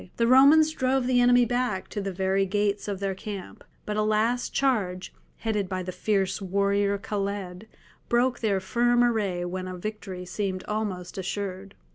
[0.17, 4.01] The Romans drove the enemy back to the very gates of their camp, but a
[4.01, 7.67] last charge, headed by the fierce warrior Khaled,
[8.09, 11.75] broke their firm array when a victory seemed almost assured.